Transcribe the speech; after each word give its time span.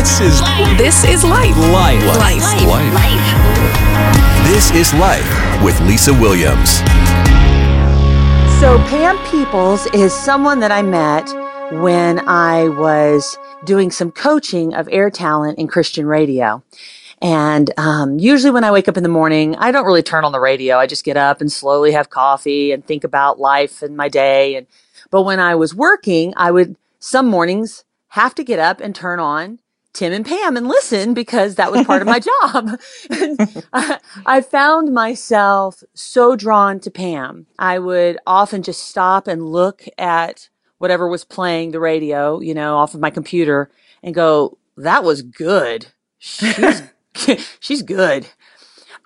This 0.00 0.20
is 0.20 0.40
This 0.78 1.04
is 1.04 1.24
life. 1.24 1.54
life. 1.58 2.02
Life. 2.16 2.64
Life. 2.64 3.20
This 4.48 4.70
is 4.70 4.94
life 4.94 5.62
with 5.62 5.78
Lisa 5.82 6.14
Williams. 6.14 6.78
So, 8.60 8.78
Pam 8.88 9.18
Peoples 9.30 9.84
is 9.88 10.14
someone 10.14 10.60
that 10.60 10.72
I 10.72 10.80
met 10.80 11.28
when 11.82 12.26
I 12.26 12.70
was 12.70 13.36
doing 13.66 13.90
some 13.90 14.10
coaching 14.10 14.72
of 14.72 14.88
air 14.90 15.10
talent 15.10 15.58
in 15.58 15.68
Christian 15.68 16.06
radio. 16.06 16.62
And 17.20 17.70
um, 17.76 18.18
usually, 18.18 18.52
when 18.52 18.64
I 18.64 18.70
wake 18.70 18.88
up 18.88 18.96
in 18.96 19.02
the 19.02 19.10
morning, 19.10 19.54
I 19.56 19.70
don't 19.70 19.84
really 19.84 20.02
turn 20.02 20.24
on 20.24 20.32
the 20.32 20.40
radio. 20.40 20.78
I 20.78 20.86
just 20.86 21.04
get 21.04 21.18
up 21.18 21.42
and 21.42 21.52
slowly 21.52 21.92
have 21.92 22.08
coffee 22.08 22.72
and 22.72 22.82
think 22.82 23.04
about 23.04 23.38
life 23.38 23.82
and 23.82 23.98
my 23.98 24.08
day. 24.08 24.54
And 24.54 24.66
but 25.10 25.24
when 25.24 25.40
I 25.40 25.56
was 25.56 25.74
working, 25.74 26.32
I 26.38 26.50
would 26.50 26.76
some 27.00 27.26
mornings 27.26 27.84
have 28.08 28.34
to 28.36 28.42
get 28.42 28.58
up 28.58 28.80
and 28.80 28.94
turn 28.94 29.20
on 29.20 29.58
Tim 29.92 30.12
and 30.12 30.24
Pam 30.24 30.56
and 30.56 30.68
listen 30.68 31.14
because 31.14 31.56
that 31.56 31.72
was 31.72 31.84
part 31.86 32.02
of 32.02 32.08
my 32.08 32.20
job. 32.42 32.80
And 33.10 33.64
I, 33.72 33.98
I 34.24 34.40
found 34.40 34.92
myself 34.94 35.82
so 35.94 36.36
drawn 36.36 36.80
to 36.80 36.90
Pam. 36.90 37.46
I 37.58 37.78
would 37.78 38.18
often 38.26 38.62
just 38.62 38.86
stop 38.86 39.26
and 39.26 39.44
look 39.46 39.84
at 39.98 40.48
whatever 40.78 41.08
was 41.08 41.24
playing 41.24 41.72
the 41.72 41.80
radio, 41.80 42.40
you 42.40 42.54
know, 42.54 42.76
off 42.76 42.94
of 42.94 43.00
my 43.00 43.10
computer 43.10 43.70
and 44.02 44.14
go, 44.14 44.56
that 44.76 45.04
was 45.04 45.22
good. 45.22 45.86
She's, 46.18 46.82
she's 47.60 47.82
good. 47.82 48.26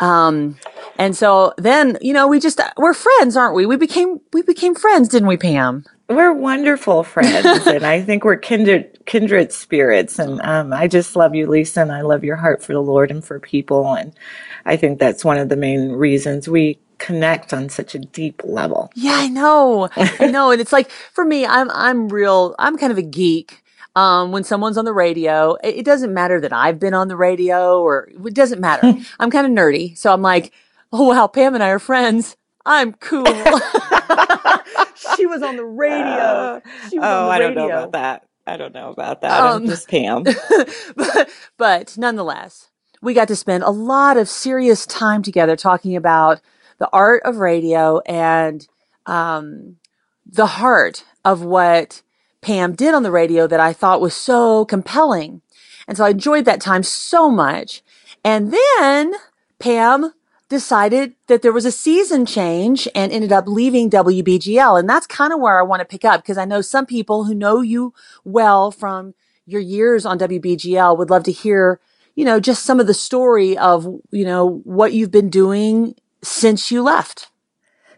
Um, 0.01 0.57
and 0.99 1.17
so 1.17 1.55
then, 1.57 1.99
you 2.01 2.13
know, 2.13 2.29
we 2.29 2.39
just, 2.41 2.61
we're 2.77 2.95
friends, 2.95 3.37
aren't 3.37 3.55
we? 3.55 3.67
We 3.67 3.77
became, 3.77 4.21
we 4.33 4.43
became 4.43 4.75
friends, 4.75 5.09
didn't 5.09 5.29
we, 5.29 5.37
Pam? 5.37 5.85
We're 6.09 6.33
wonderful 6.33 7.03
friends, 7.03 7.47
and 7.67 7.85
I 7.85 8.03
think 8.03 8.25
we're 8.25 8.37
kindred 8.37 9.05
kindred 9.07 9.53
spirits. 9.53 10.19
And 10.19 10.41
um, 10.43 10.73
I 10.73 10.87
just 10.87 11.17
love 11.17 11.35
you, 11.35 11.47
Lisa, 11.47 11.83
and 11.83 11.93
I 11.93 12.03
love 12.03 12.25
your 12.25 12.37
heart 12.37 12.63
for 12.63 12.73
the 12.73 12.83
Lord 12.83 13.11
and 13.11 13.25
for 13.25 13.41
people. 13.41 13.95
And 13.95 14.13
I 14.67 14.77
think 14.77 14.99
that's 14.99 15.25
one 15.25 15.39
of 15.39 15.49
the 15.49 15.57
main 15.57 15.93
reasons 15.93 16.49
we 16.49 16.79
connect 16.99 17.53
on 17.53 17.69
such 17.69 17.95
a 17.95 17.99
deep 17.99 18.43
level. 18.45 18.91
Yeah, 18.95 19.15
I 19.15 19.29
know. 19.29 19.89
I 19.97 20.27
know. 20.27 20.51
And 20.51 20.61
it's 20.61 20.73
like, 20.73 20.91
for 20.91 21.25
me, 21.25 21.45
I'm, 21.45 21.71
I'm 21.71 22.09
real, 22.09 22.55
I'm 22.59 22.79
kind 22.79 22.93
of 22.93 22.99
a 22.99 23.03
geek. 23.03 23.63
Um, 23.97 24.33
when 24.33 24.43
someone's 24.43 24.77
on 24.77 24.85
the 24.85 24.93
radio, 24.93 25.55
it, 25.63 25.77
it 25.77 25.85
doesn't 25.85 26.13
matter 26.13 26.41
that 26.41 26.53
I've 26.53 26.81
been 26.81 26.95
on 26.95 27.09
the 27.09 27.17
radio 27.17 27.81
or 27.81 28.09
it 28.27 28.35
doesn't 28.35 28.61
matter. 28.61 28.93
I'm 29.21 29.31
kind 29.31 29.47
of 29.47 29.53
nerdy. 29.53 29.97
So 29.97 30.13
I'm 30.13 30.23
like, 30.23 30.53
oh, 30.93 31.09
wow, 31.09 31.29
Pam 31.29 31.55
and 31.55 31.63
I 31.63 31.69
are 31.69 31.79
friends. 31.79 32.37
I'm 32.67 32.95
cool. 32.95 33.25
she 35.17 35.27
was 35.27 35.43
on 35.43 35.57
the 35.57 35.65
radio. 35.65 36.61
She 36.91 36.99
was 36.99 37.07
oh, 37.07 37.23
on 37.23 37.27
the 37.27 37.33
I 37.33 37.39
don't 37.39 37.55
know 37.55 37.67
about 37.67 37.93
that. 37.93 38.27
I 38.47 38.57
don't 38.57 38.75
know 38.75 38.91
about 38.91 39.23
that. 39.23 39.41
Um, 39.41 39.63
I'm 39.63 39.67
just 39.67 39.89
Pam. 39.89 40.23
but, 40.97 41.31
but 41.57 41.97
nonetheless, 41.97 42.71
we 43.01 43.15
got 43.15 43.29
to 43.29 43.37
spend 43.37 43.65
a 43.65 43.71
lot 43.71 44.17
of 44.17 44.29
serious 44.29 44.87
time 44.87 45.23
together 45.23 45.57
talking 45.57 45.97
about 45.97 46.41
the 46.79 46.89
art 46.93 47.23
of 47.25 47.37
radio 47.37 48.01
and 48.01 48.67
um, 49.07 49.77
the 50.27 50.47
heart 50.47 51.05
of 51.25 51.43
what 51.43 52.03
Pam 52.43 52.75
did 52.75 52.95
on 52.95 53.03
the 53.03 53.11
radio 53.11 53.47
that 53.47 53.61
I 53.61 53.73
thought 53.73 54.01
was 54.01 54.15
so 54.15 54.65
compelling. 54.67 55.41
And 55.89 55.97
so 55.97 56.05
I 56.05 56.11
enjoyed 56.11 56.45
that 56.45 56.61
time 56.61 56.83
so 56.83 57.31
much. 57.31 57.83
And 58.23 58.53
then 58.53 59.15
Pam 59.59 60.13
decided 60.49 61.15
that 61.27 61.43
there 61.43 61.53
was 61.53 61.65
a 61.65 61.73
season 61.73 62.27
change 62.27 62.87
and 62.95 63.11
ended 63.13 63.33
up 63.33 63.49
leaving 63.49 63.91
WBGL. 63.91 64.79
And 64.79 64.89
that's 64.89 65.07
kind 65.07 65.33
of 65.33 65.41
where 65.41 65.59
I 65.59 65.63
want 65.63 65.81
to 65.81 65.87
pick 65.87 66.05
up 66.05 66.23
because 66.23 66.39
I 66.39 66.45
know 66.45 66.61
some 66.61 66.87
people 66.87 67.25
who 67.25 67.35
know 67.35 67.61
you 67.61 67.95
well 68.25 68.71
from 68.71 69.15
your 69.47 69.61
years 69.61 70.07
on 70.07 70.19
WBGL 70.19 70.97
would 70.97 71.11
love 71.11 71.25
to 71.25 71.33
hear, 71.33 71.81
you 72.15 72.25
know, 72.25 72.41
just 72.41 72.65
some 72.65 72.81
of 72.81 72.87
the 72.87 72.95
story 72.95 73.57
of, 73.57 73.85
you 74.11 74.25
know, 74.25 74.61
what 74.65 74.93
you've 74.93 75.11
been 75.11 75.31
doing 75.31 75.95
since 76.23 76.71
you 76.71 76.83
left. 76.83 77.31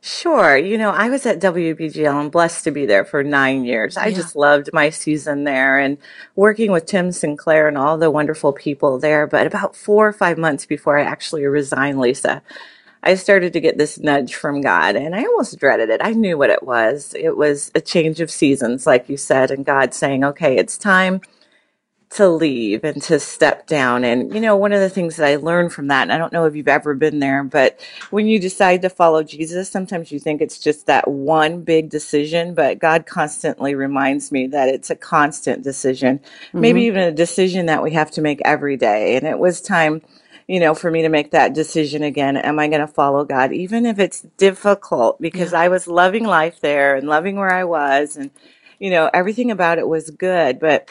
Sure. 0.06 0.56
You 0.56 0.78
know, 0.78 0.90
I 0.90 1.10
was 1.10 1.26
at 1.26 1.40
WBGL 1.40 2.20
and 2.20 2.30
blessed 2.30 2.62
to 2.62 2.70
be 2.70 2.86
there 2.86 3.04
for 3.04 3.24
nine 3.24 3.64
years. 3.64 3.96
I 3.96 4.06
Yeah. 4.06 4.14
just 4.14 4.36
loved 4.36 4.70
my 4.72 4.88
season 4.88 5.42
there 5.42 5.78
and 5.78 5.98
working 6.36 6.70
with 6.70 6.86
Tim 6.86 7.10
Sinclair 7.10 7.66
and 7.66 7.76
all 7.76 7.98
the 7.98 8.08
wonderful 8.08 8.52
people 8.52 9.00
there. 9.00 9.26
But 9.26 9.48
about 9.48 9.74
four 9.74 10.06
or 10.06 10.12
five 10.12 10.38
months 10.38 10.64
before 10.64 10.96
I 10.96 11.02
actually 11.02 11.44
resigned, 11.46 11.98
Lisa, 11.98 12.40
I 13.02 13.16
started 13.16 13.52
to 13.54 13.60
get 13.60 13.78
this 13.78 13.98
nudge 13.98 14.36
from 14.36 14.60
God 14.60 14.94
and 14.94 15.12
I 15.12 15.24
almost 15.24 15.58
dreaded 15.58 15.90
it. 15.90 16.00
I 16.00 16.12
knew 16.12 16.38
what 16.38 16.50
it 16.50 16.62
was. 16.62 17.12
It 17.18 17.36
was 17.36 17.72
a 17.74 17.80
change 17.80 18.20
of 18.20 18.30
seasons, 18.30 18.86
like 18.86 19.08
you 19.08 19.16
said, 19.16 19.50
and 19.50 19.66
God 19.66 19.92
saying, 19.92 20.22
okay, 20.22 20.56
it's 20.56 20.78
time 20.78 21.20
to 22.08 22.28
leave 22.28 22.84
and 22.84 23.02
to 23.02 23.18
step 23.18 23.66
down. 23.66 24.04
And, 24.04 24.32
you 24.32 24.40
know, 24.40 24.56
one 24.56 24.72
of 24.72 24.80
the 24.80 24.88
things 24.88 25.16
that 25.16 25.26
I 25.26 25.36
learned 25.36 25.72
from 25.72 25.88
that, 25.88 26.02
and 26.02 26.12
I 26.12 26.18
don't 26.18 26.32
know 26.32 26.44
if 26.44 26.54
you've 26.54 26.68
ever 26.68 26.94
been 26.94 27.18
there, 27.18 27.42
but 27.42 27.80
when 28.10 28.28
you 28.28 28.38
decide 28.38 28.82
to 28.82 28.88
follow 28.88 29.24
Jesus, 29.24 29.68
sometimes 29.68 30.12
you 30.12 30.20
think 30.20 30.40
it's 30.40 30.58
just 30.58 30.86
that 30.86 31.08
one 31.08 31.62
big 31.62 31.90
decision, 31.90 32.54
but 32.54 32.78
God 32.78 33.06
constantly 33.06 33.74
reminds 33.74 34.30
me 34.30 34.46
that 34.46 34.68
it's 34.68 34.88
a 34.88 34.96
constant 34.96 35.64
decision, 35.64 36.20
maybe 36.52 36.80
mm-hmm. 36.80 36.86
even 36.86 37.02
a 37.02 37.12
decision 37.12 37.66
that 37.66 37.82
we 37.82 37.92
have 37.92 38.12
to 38.12 38.22
make 38.22 38.40
every 38.44 38.76
day. 38.76 39.16
And 39.16 39.26
it 39.26 39.40
was 39.40 39.60
time, 39.60 40.00
you 40.46 40.60
know, 40.60 40.74
for 40.74 40.92
me 40.92 41.02
to 41.02 41.08
make 41.08 41.32
that 41.32 41.54
decision 41.54 42.04
again. 42.04 42.36
Am 42.36 42.60
I 42.60 42.68
going 42.68 42.80
to 42.80 42.86
follow 42.86 43.24
God, 43.24 43.52
even 43.52 43.84
if 43.84 43.98
it's 43.98 44.20
difficult? 44.36 45.20
Because 45.20 45.52
I 45.52 45.66
was 45.66 45.88
loving 45.88 46.24
life 46.24 46.60
there 46.60 46.94
and 46.94 47.08
loving 47.08 47.34
where 47.34 47.52
I 47.52 47.64
was, 47.64 48.16
and, 48.16 48.30
you 48.78 48.90
know, 48.90 49.10
everything 49.12 49.50
about 49.50 49.78
it 49.78 49.88
was 49.88 50.10
good, 50.10 50.60
but 50.60 50.88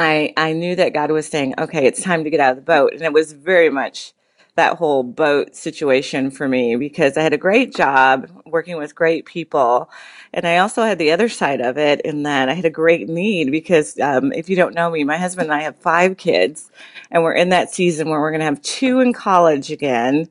I 0.00 0.32
I 0.36 0.52
knew 0.54 0.76
that 0.76 0.94
God 0.94 1.10
was 1.12 1.28
saying, 1.28 1.54
okay, 1.58 1.86
it's 1.86 2.02
time 2.02 2.24
to 2.24 2.30
get 2.30 2.40
out 2.40 2.52
of 2.52 2.56
the 2.56 2.62
boat, 2.62 2.92
and 2.94 3.02
it 3.02 3.12
was 3.12 3.32
very 3.32 3.70
much 3.70 4.14
that 4.56 4.76
whole 4.78 5.02
boat 5.04 5.56
situation 5.56 6.30
for 6.30 6.48
me 6.48 6.76
because 6.76 7.16
I 7.16 7.22
had 7.22 7.32
a 7.34 7.38
great 7.38 7.74
job 7.74 8.28
working 8.46 8.76
with 8.78 8.94
great 8.94 9.26
people, 9.26 9.90
and 10.34 10.46
I 10.46 10.58
also 10.58 10.82
had 10.84 10.98
the 10.98 11.12
other 11.12 11.28
side 11.28 11.60
of 11.60 11.78
it 11.78 12.02
in 12.02 12.24
that 12.24 12.48
I 12.50 12.54
had 12.54 12.66
a 12.66 12.70
great 12.70 13.08
need 13.08 13.50
because 13.52 13.98
um, 14.00 14.32
if 14.32 14.48
you 14.50 14.56
don't 14.56 14.74
know 14.74 14.90
me, 14.90 15.04
my 15.04 15.18
husband 15.18 15.50
and 15.50 15.54
I 15.60 15.64
have 15.64 15.76
five 15.76 16.16
kids, 16.18 16.70
and 17.10 17.22
we're 17.24 17.34
in 17.34 17.50
that 17.50 17.72
season 17.74 18.10
where 18.10 18.20
we're 18.20 18.32
going 18.32 18.40
to 18.40 18.46
have 18.46 18.62
two 18.62 19.00
in 19.00 19.12
college 19.14 19.70
again. 19.72 20.28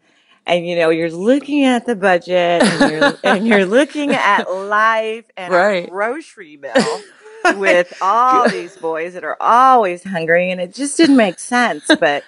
And 0.48 0.68
you 0.68 0.76
know, 0.78 0.90
you're 0.90 1.12
looking 1.12 1.66
at 1.66 1.86
the 1.86 1.96
budget 1.96 2.66
and 2.66 2.84
you're, 2.86 3.18
and 3.24 3.48
you're 3.48 3.66
looking 3.68 4.16
at 4.16 4.52
life 4.52 5.26
and 5.38 5.54
Right. 5.54 5.86
a 5.86 5.90
grocery 5.90 6.58
bill 6.58 7.06
with 7.48 7.94
all 8.02 8.50
these 8.50 8.78
boys 8.78 9.14
that 9.14 9.24
are 9.24 9.38
always 9.42 10.04
hungry 10.04 10.52
and 10.52 10.62
it 10.62 10.74
just 10.74 10.98
didn't 10.98 11.18
make 11.18 11.40
sense 11.40 11.96
but 12.00 12.28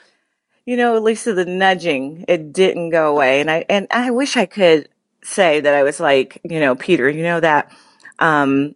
you 0.66 0.77
know 0.77 0.99
lisa 0.99 1.33
the 1.33 1.45
nudging 1.45 2.25
it 2.27 2.53
didn't 2.53 2.89
go 2.91 3.09
away 3.11 3.41
and 3.41 3.51
i 3.51 3.66
and 3.69 3.88
i 3.91 4.11
wish 4.11 4.38
i 4.38 4.45
could 4.45 4.89
say 5.23 5.59
that 5.59 5.73
i 5.75 5.83
was 5.83 5.99
like 5.99 6.39
you 6.44 6.59
know 6.59 6.75
peter 6.75 7.09
you 7.09 7.23
know 7.23 7.39
that 7.39 7.72
um 8.19 8.75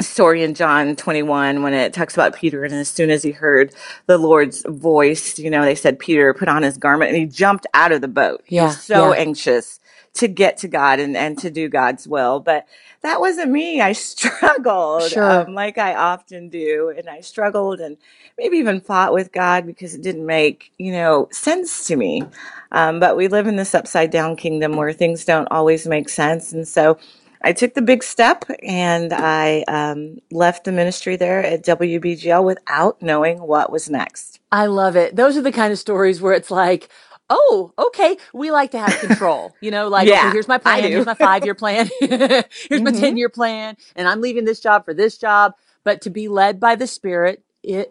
story 0.00 0.42
in 0.42 0.54
john 0.54 0.96
21 0.96 1.62
when 1.62 1.74
it 1.74 1.92
talks 1.94 2.14
about 2.14 2.34
peter 2.36 2.64
and 2.64 2.74
as 2.74 2.88
soon 2.88 3.10
as 3.10 3.22
he 3.22 3.32
heard 3.32 3.74
the 4.06 4.18
lord's 4.18 4.64
voice 4.68 5.38
you 5.38 5.50
know 5.50 5.64
they 5.64 5.74
said 5.74 5.98
peter 5.98 6.34
put 6.34 6.48
on 6.48 6.62
his 6.62 6.78
garment 6.78 7.10
and 7.10 7.18
he 7.18 7.26
jumped 7.26 7.66
out 7.74 7.92
of 7.92 8.00
the 8.02 8.08
boat 8.08 8.42
he 8.46 8.56
Yeah, 8.56 8.62
was 8.62 8.76
so 8.76 9.12
yeah. 9.12 9.14
anxious 9.14 9.80
to 10.16 10.28
get 10.28 10.56
to 10.58 10.68
god 10.68 11.00
and, 11.00 11.16
and 11.16 11.38
to 11.38 11.50
do 11.50 11.68
god's 11.68 12.08
will 12.08 12.40
but 12.40 12.66
that 13.02 13.20
wasn't 13.20 13.50
me 13.50 13.80
i 13.80 13.92
struggled 13.94 15.10
Sure. 15.10 15.42
um, 15.42 15.54
like 15.54 15.78
i 15.78 15.94
often 15.94 16.48
do 16.48 16.92
and 16.96 17.08
i 17.08 17.20
struggled 17.20 17.80
and 17.80 17.96
maybe 18.38 18.56
even 18.58 18.80
fought 18.80 19.12
with 19.12 19.32
god 19.32 19.66
because 19.66 19.94
it 19.94 20.02
didn't 20.02 20.26
make 20.26 20.72
you 20.78 20.92
know 20.92 21.28
sense 21.32 21.86
to 21.86 21.96
me 21.96 22.24
um, 22.72 23.00
but 23.00 23.16
we 23.16 23.28
live 23.28 23.46
in 23.46 23.56
this 23.56 23.74
upside 23.74 24.10
down 24.10 24.36
kingdom 24.36 24.76
where 24.76 24.92
things 24.92 25.24
don't 25.24 25.48
always 25.50 25.86
make 25.86 26.08
sense 26.08 26.52
and 26.52 26.66
so 26.66 26.98
I 27.42 27.52
took 27.52 27.74
the 27.74 27.82
big 27.82 28.02
step 28.02 28.44
and 28.62 29.12
I 29.12 29.62
um, 29.68 30.18
left 30.32 30.64
the 30.64 30.72
ministry 30.72 31.14
there 31.14 31.44
at 31.44 31.64
WBGL 31.64 32.44
without 32.44 33.00
knowing 33.00 33.38
what 33.38 33.70
was 33.70 33.88
next. 33.88 34.40
I 34.50 34.66
love 34.66 34.96
it. 34.96 35.14
Those 35.14 35.36
are 35.36 35.42
the 35.42 35.52
kind 35.52 35.72
of 35.72 35.78
stories 35.78 36.20
where 36.20 36.32
it's 36.32 36.50
like, 36.50 36.88
oh, 37.30 37.72
okay, 37.78 38.16
we 38.32 38.50
like 38.50 38.70
to 38.72 38.78
have 38.78 38.98
control. 39.00 39.54
You 39.60 39.70
know, 39.70 39.88
like, 39.88 40.08
Yeah, 40.08 40.20
okay, 40.26 40.32
here's 40.32 40.48
my 40.48 40.58
plan, 40.58 40.84
here's 40.84 41.06
my 41.06 41.14
five 41.14 41.44
year 41.44 41.54
plan, 41.54 41.90
here's 42.00 42.82
my 42.82 42.90
Mhm. 42.92 43.00
10 43.00 43.16
year 43.16 43.28
plan, 43.28 43.76
and 43.94 44.08
I'm 44.08 44.20
leaving 44.20 44.44
this 44.44 44.60
job 44.60 44.84
for 44.84 44.94
this 44.94 45.16
job. 45.18 45.52
But 45.84 46.00
to 46.02 46.10
be 46.10 46.28
led 46.28 46.58
by 46.58 46.74
the 46.74 46.86
Spirit 46.86 47.42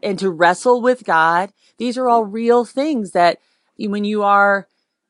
and 0.04 0.20
to 0.20 0.30
wrestle 0.30 0.82
with 0.82 1.04
God, 1.06 1.52
these 1.78 1.98
are 1.98 2.10
all 2.10 2.26
real 2.26 2.66
things 2.66 3.12
that 3.12 3.40
when 3.78 4.04
you 4.06 4.24
are, 4.24 4.68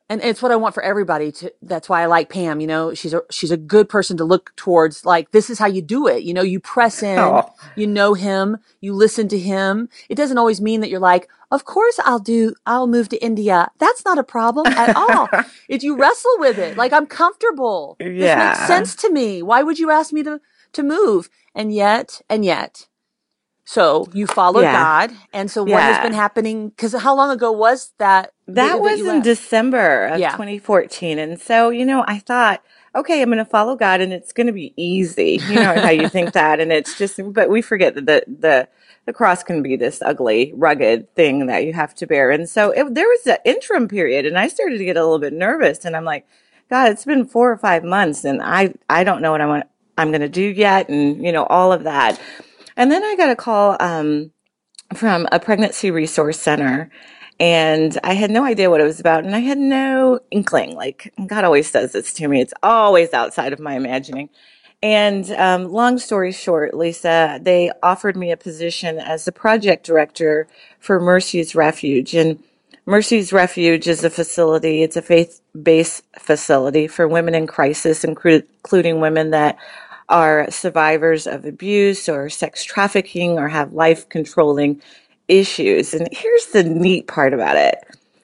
and 0.09 0.21
it's 0.21 0.41
what 0.41 0.51
I 0.51 0.55
want 0.55 0.75
for 0.75 0.83
everybody 0.83 1.31
to, 1.31 1.51
that's 1.63 1.89
why 1.89 2.01
I 2.03 2.05
like 2.05 2.29
Pam, 2.29 2.59
you 2.61 2.67
know, 2.67 2.93
she's 2.93 3.13
a, 3.13 3.21
she's 3.31 3.49
a 3.51 3.57
good 3.57 3.89
person 3.89 4.17
to 4.17 4.23
look 4.23 4.55
towards. 4.55 5.03
Like, 5.05 5.31
this 5.31 5.49
is 5.49 5.57
how 5.57 5.65
you 5.65 5.81
do 5.81 6.07
it. 6.07 6.23
You 6.23 6.33
know, 6.33 6.43
you 6.43 6.59
press 6.59 7.01
in, 7.01 7.17
Oh. 7.17 7.49
you 7.75 7.87
know 7.87 8.13
him, 8.13 8.57
you 8.81 8.93
listen 8.93 9.27
to 9.29 9.39
him. 9.39 9.89
It 10.07 10.15
doesn't 10.15 10.37
always 10.37 10.61
mean 10.61 10.81
that 10.81 10.89
you're 10.89 10.99
like, 10.99 11.27
of 11.49 11.65
course 11.65 11.99
I'll 12.05 12.19
do, 12.19 12.53
I'll 12.65 12.87
move 12.87 13.09
to 13.09 13.23
India. 13.23 13.71
That's 13.79 14.05
not 14.05 14.19
a 14.19 14.23
problem 14.23 14.67
at 14.67 14.95
all. 14.95 15.27
if 15.69 15.81
you 15.83 15.97
wrestle 15.97 16.35
with 16.37 16.57
it, 16.59 16.77
like 16.77 16.93
I'm 16.93 17.07
comfortable. 17.07 17.97
Yeah. 17.99 18.51
This 18.51 18.59
makes 18.59 18.67
sense 18.67 18.95
to 18.97 19.11
me. 19.11 19.41
Why 19.41 19.63
would 19.63 19.79
you 19.79 19.89
ask 19.89 20.13
me 20.13 20.21
to, 20.23 20.39
to 20.73 20.83
move? 20.83 21.29
And 21.55 21.73
yet, 21.73 22.21
and 22.29 22.45
yet, 22.45 22.87
So 23.65 24.07
you 24.13 24.27
followed 24.27 24.61
Yeah. 24.61 24.73
God, 24.73 25.11
and 25.33 25.49
so 25.49 25.63
what 25.63 25.81
has 25.81 25.99
been 26.03 26.13
happening? 26.13 26.69
Because 26.69 26.93
how 26.93 27.15
long 27.15 27.31
ago 27.31 27.51
was 27.51 27.93
that? 27.97 28.31
That 28.47 28.79
was 28.79 29.01
in? 29.01 29.23
December 29.23 30.05
of 30.05 30.19
Yeah. 30.19 30.31
2014. 30.31 31.17
And 31.17 31.41
so, 31.41 31.71
you 31.71 31.83
know, 31.83 32.05
I 32.07 32.19
thought, 32.19 32.61
okay, 32.95 33.21
I'm 33.21 33.29
going 33.29 33.39
to 33.39 33.45
follow 33.45 33.75
God 33.75 34.01
and 34.01 34.13
it's 34.13 34.31
going 34.31 34.47
to 34.47 34.53
be 34.53 34.73
easy. 34.77 35.39
You 35.49 35.55
know 35.55 35.73
how 35.73 35.89
you 35.89 36.07
think 36.09 36.33
that. 36.33 36.59
And 36.59 36.71
it's 36.71 36.95
just, 36.97 37.19
but 37.33 37.49
we 37.49 37.63
forget 37.63 37.95
that 37.95 38.05
the, 38.05 38.23
the, 38.27 38.67
the 39.07 39.13
cross 39.13 39.43
can 39.43 39.63
be 39.63 39.75
this 39.75 39.99
ugly, 40.03 40.53
rugged 40.55 41.13
thing 41.15 41.47
that 41.47 41.65
you 41.65 41.73
have 41.73 41.95
to 41.95 42.07
bear. 42.07 42.29
And 42.29 42.47
so 42.47 42.69
it, 42.69 42.93
there 42.93 43.07
was 43.07 43.27
an 43.27 43.37
interim 43.45 43.87
period 43.87 44.27
and 44.27 44.37
I 44.37 44.47
started 44.47 44.77
to 44.77 44.85
get 44.85 44.95
a 44.95 45.03
little 45.03 45.19
bit 45.19 45.33
nervous 45.33 45.85
and 45.85 45.95
I'm 45.95 46.05
like, 46.05 46.27
God, 46.69 46.91
it's 46.91 47.05
been 47.05 47.25
four 47.25 47.51
or 47.51 47.57
five 47.57 47.83
months 47.83 48.23
and 48.23 48.41
I, 48.43 48.75
I 48.89 49.03
don't 49.03 49.21
know 49.21 49.31
what 49.31 49.41
I'm, 49.41 49.63
I'm 49.97 50.11
going 50.11 50.21
to 50.21 50.29
do 50.29 50.43
yet. 50.43 50.87
And, 50.87 51.23
you 51.25 51.31
know, 51.31 51.45
all 51.45 51.73
of 51.73 51.83
that. 51.83 52.19
And 52.77 52.91
then 52.91 53.03
I 53.03 53.15
got 53.15 53.29
a 53.29 53.35
call, 53.35 53.77
um, 53.79 54.31
from 54.93 55.27
a 55.31 55.39
pregnancy 55.39 55.91
resource 55.91 56.39
center 56.39 56.91
and 57.39 57.97
I 58.03 58.13
had 58.13 58.31
no 58.31 58.45
idea 58.45 58.69
what 58.69 58.81
it 58.81 58.85
was 58.85 58.99
about 58.99 59.25
and 59.25 59.35
I 59.35 59.39
had 59.39 59.57
no 59.57 60.19
inkling. 60.31 60.75
Like 60.75 61.13
God 61.25 61.43
always 61.43 61.71
does 61.71 61.91
this 61.91 62.13
to 62.13 62.27
me. 62.27 62.41
It's 62.41 62.53
always 62.63 63.13
outside 63.13 63.51
of 63.51 63.59
my 63.59 63.75
imagining. 63.75 64.29
And 64.81 65.29
um, 65.31 65.65
long 65.65 65.97
story 65.97 66.31
short, 66.31 66.73
Lisa, 66.73 67.39
they 67.41 67.71
offered 67.81 68.15
me 68.15 68.31
a 68.31 68.37
position 68.37 68.99
as 68.99 69.25
the 69.25 69.31
project 69.31 69.85
director 69.85 70.47
for 70.79 70.99
Mercy's 70.99 71.55
Refuge. 71.55 72.13
And 72.13 72.43
Mercy's 72.85 73.33
Refuge 73.33 73.87
is 73.87 74.03
a 74.03 74.09
facility, 74.09 74.83
it's 74.83 74.95
a 74.95 75.01
faith 75.01 75.41
based 75.59 76.03
facility 76.19 76.87
for 76.87 77.07
women 77.07 77.33
in 77.33 77.47
crisis, 77.47 78.03
including 78.03 78.99
women 78.99 79.31
that 79.31 79.57
are 80.09 80.49
survivors 80.51 81.27
of 81.27 81.45
abuse 81.45 82.07
or 82.07 82.29
sex 82.29 82.63
trafficking 82.63 83.37
or 83.39 83.47
have 83.47 83.73
life 83.73 84.07
controlling 84.09 84.81
issues. 85.27 85.93
And 85.93 86.07
here's 86.11 86.47
the 86.47 86.63
neat 86.63 87.07
part 87.07 87.33
about 87.33 87.55
it. 87.57 87.75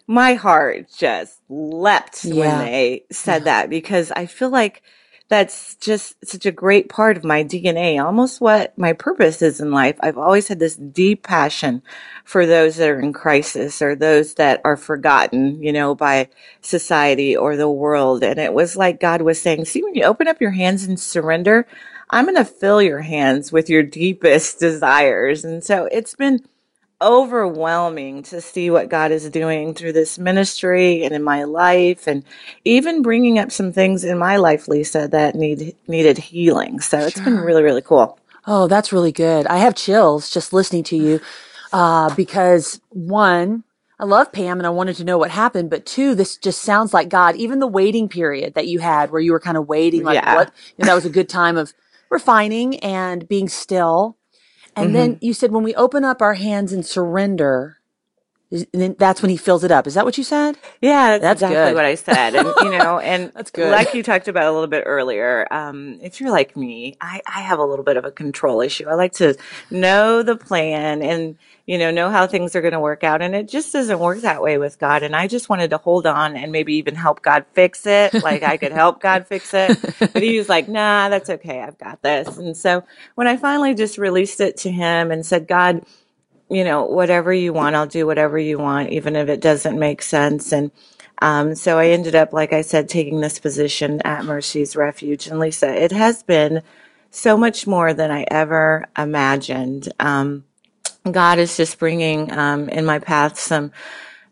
My 0.08 0.34
heart 0.34 0.88
just 0.96 1.40
leapt 1.50 2.24
Yeah. 2.26 2.36
when 2.36 2.66
they 2.66 3.04
said 3.12 3.46
that 3.46 3.70
because 3.70 4.12
I 4.12 4.26
feel 4.26 4.50
like 4.50 4.84
that's 5.32 5.76
just 5.76 6.14
such 6.28 6.46
a 6.46 6.52
great 6.52 6.90
part 6.90 7.16
of 7.16 7.24
my 7.24 7.42
DNA, 7.42 8.04
almost 8.04 8.42
what 8.42 8.78
my 8.78 8.92
purpose 8.92 9.42
is 9.42 9.62
in 9.62 9.72
life. 9.72 9.96
I've 10.02 10.18
always 10.18 10.50
had 10.50 10.60
this 10.60 10.76
deep 10.76 11.24
passion 11.24 11.84
for 12.26 12.46
those 12.46 12.76
that 12.76 12.90
are 12.90 13.00
in 13.00 13.14
crisis 13.14 13.82
or 13.82 13.96
those 13.96 14.34
that 14.34 14.60
are 14.66 14.76
forgotten, 14.76 15.64
you 15.64 15.72
know, 15.72 15.96
by 15.96 16.28
society 16.60 17.38
or 17.38 17.56
the 17.56 17.70
world. 17.70 18.26
And 18.26 18.40
it 18.40 18.54
was 18.54 18.76
like 18.76 19.00
God 19.00 19.22
was 19.22 19.42
saying, 19.42 19.64
see, 19.64 19.82
when 19.82 19.96
you 19.96 20.04
open 20.04 20.28
up 20.28 20.42
your 20.42 20.52
hands 20.52 20.84
and 20.84 21.00
surrender, 21.00 21.66
I'm 22.10 22.26
going 22.26 22.36
to 22.36 22.44
fill 22.44 22.82
your 22.82 23.00
hands 23.00 23.54
with 23.54 23.70
your 23.70 23.84
deepest 23.84 24.60
desires. 24.60 25.46
And 25.46 25.64
so 25.64 25.86
it's 25.94 26.14
been 26.14 26.42
overwhelming 27.02 28.24
to 28.24 28.42
see 28.42 28.70
what 28.70 28.90
God 28.90 29.12
is 29.12 29.30
doing 29.30 29.74
through 29.74 29.94
this 29.94 30.20
ministry 30.20 31.04
and 31.04 31.14
in 31.14 31.24
my 31.24 31.44
life 31.44 32.08
and 32.08 32.24
even 32.64 33.02
bringing 33.02 33.40
up 33.40 33.52
some 33.52 33.72
things 33.74 34.04
in 34.04 34.18
my 34.18 34.38
life 34.38 34.68
Lisa 34.68 35.08
that 35.08 35.36
need 35.36 35.76
needed 35.88 36.18
healing. 36.18 36.80
So 36.80 37.00
it's 37.00 37.20
been 37.20 37.38
really 37.38 37.64
really 37.64 37.82
cool. 37.82 38.20
Oh, 38.46 38.68
that's 38.68 38.92
really 38.92 39.12
good. 39.12 39.48
I 39.48 39.58
have 39.58 39.76
chills 39.76 40.30
just 40.30 40.52
listening 40.54 40.84
to 40.86 40.96
you, 40.98 41.20
uh, 41.74 42.14
because 42.16 42.82
one, 42.90 43.64
I 44.00 44.06
love 44.06 44.32
Pam 44.32 44.60
and 44.60 44.66
I 44.66 44.72
wanted 44.72 44.96
to 44.96 45.04
know 45.04 45.20
what 45.20 45.30
happened, 45.30 45.70
but 45.70 45.86
two, 45.86 46.16
this 46.16 46.38
just 46.38 46.62
sounds 46.62 46.92
like 46.92 47.08
God. 47.08 47.36
Even 47.36 47.60
the 47.60 47.68
waiting 47.68 48.10
period 48.10 48.56
that 48.56 48.68
you 48.68 48.80
had 48.80 49.12
where 49.12 49.22
you 49.22 49.32
were 49.32 49.40
kind 49.40 49.58
of 49.58 49.68
waiting, 49.68 50.04
like 50.04 50.16
Yeah. 50.16 50.34
what, 50.36 50.52
you 50.76 50.84
know, 50.84 50.88
that 50.88 50.96
was 50.96 51.06
a 51.06 51.10
good 51.12 51.30
time 51.30 51.56
of 51.56 51.74
refining 52.10 52.80
and 52.80 53.28
being 53.28 53.48
still. 53.48 54.18
And 54.76 54.96
then 54.96 55.16
mm-hmm. 55.16 55.26
you 55.26 55.34
said 55.34 55.52
when 55.52 55.64
we 55.64 55.76
open 55.76 56.06
up 56.06 56.22
our 56.22 56.36
hands 56.36 56.72
and 56.72 56.86
surrender, 56.86 57.81
then 58.74 58.96
that's 59.00 59.22
when 59.22 59.30
he 59.30 59.38
fills 59.38 59.64
it 59.64 59.72
up. 59.72 59.88
Is 59.88 59.94
that 59.94 60.06
what 60.06 60.18
you 60.18 60.24
said? 60.24 60.58
Yeah, 60.82 61.18
that's, 61.18 61.22
That's 61.22 61.42
exactly 61.42 61.72
good. 61.72 61.76
what 61.76 61.86
I 61.86 61.96
said. 61.96 62.36
And 62.36 62.48
you 62.62 62.78
know, 62.78 63.00
and 63.04 63.32
That's 63.34 63.52
good. 63.52 63.72
like 63.72 63.94
you 63.94 64.04
talked 64.04 64.28
about 64.28 64.46
a 64.46 64.52
little 64.52 64.68
bit 64.68 64.84
earlier, 64.86 65.48
um, 65.52 66.00
if 66.02 66.20
you're 66.20 66.32
like 66.32 66.58
me, 66.58 66.98
I, 67.00 67.22
I 67.26 67.42
have 67.42 67.60
a 67.60 67.66
little 67.66 67.86
bit 67.86 67.98
of 67.98 68.06
a 68.06 68.12
control 68.12 68.62
issue. 68.62 68.88
I 68.90 68.96
like 68.96 69.14
to 69.14 69.36
know 69.70 70.22
the 70.24 70.36
plan 70.36 71.02
and 71.02 71.38
you 71.68 71.78
know, 71.78 71.92
know 71.92 72.10
how 72.10 72.28
things 72.28 72.54
are 72.56 72.62
going 72.62 72.74
to 72.74 72.80
work 72.82 73.04
out. 73.04 73.22
And 73.22 73.34
it 73.34 73.48
just 73.48 73.72
doesn't 73.72 74.00
work 74.00 74.20
that 74.22 74.42
way 74.42 74.58
with 74.58 74.78
God. 74.80 75.04
And 75.04 75.16
I 75.16 75.28
just 75.28 75.48
wanted 75.48 75.70
to 75.70 75.78
hold 75.78 76.06
on 76.06 76.36
and 76.36 76.52
maybe 76.52 76.74
even 76.76 76.96
help 76.96 77.22
God 77.22 77.46
fix 77.54 77.86
it. 77.86 78.14
Like 78.22 78.44
I 78.44 78.58
could 78.58 78.72
help 78.72 79.02
God 79.02 79.26
fix 79.26 79.54
it. 79.54 79.80
But 80.00 80.22
he 80.22 80.38
was 80.38 80.48
like, 80.50 80.68
nah, 80.68 81.10
that's 81.10 81.30
okay. 81.30 81.62
I've 81.62 81.78
got 81.78 82.02
this. 82.02 82.38
And 82.38 82.56
so 82.58 82.84
when 83.16 83.28
I 83.28 83.38
finally 83.38 83.74
just 83.74 83.98
released 83.98 84.42
it 84.42 84.58
to 84.58 84.72
him 84.72 85.12
and 85.12 85.26
said, 85.26 85.48
God, 85.48 85.84
you 86.52 86.66
know, 86.66 86.86
whatever 86.86 87.34
you 87.34 87.54
want, 87.54 87.78
I'll 87.78 87.88
do 87.88 88.08
whatever 88.08 88.40
you 88.40 88.60
want, 88.60 88.92
even 88.92 89.16
if 89.18 89.30
it 89.30 89.42
doesn't 89.42 89.80
make 89.80 90.04
sense. 90.04 90.54
And 90.54 90.72
um, 91.22 91.56
so 91.56 91.80
I 91.80 91.90
ended 91.90 92.16
up, 92.16 92.34
like 92.34 92.54
I 92.54 92.62
said, 92.62 92.90
taking 92.90 93.22
this 93.22 93.40
position 93.40 94.02
at 94.04 94.26
Mercy's 94.26 94.76
Refuge. 94.76 95.28
And 95.28 95.40
Lisa, 95.40 95.74
it 95.74 95.94
has 95.94 96.24
been 96.24 96.64
so 97.12 97.38
much 97.38 97.68
more 97.68 97.94
than 97.94 98.12
I 98.12 98.26
ever 98.32 98.86
imagined. 98.98 99.90
Um, 100.00 100.46
God 101.12 101.40
is 101.40 101.58
just 101.58 101.80
bringing 101.80 102.32
um, 102.32 102.70
in 102.70 102.86
my 102.86 103.00
path 103.00 103.40
some 103.40 103.72